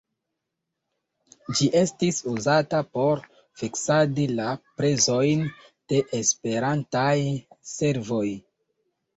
Ĝi 1.57 1.67
estis 1.81 2.21
uzata 2.31 2.79
por 2.97 3.21
fiksadi 3.63 4.25
la 4.39 4.49
prezojn 4.81 5.47
de 5.93 6.01
Esperantaj 6.23 7.15
servoj. 7.75 8.27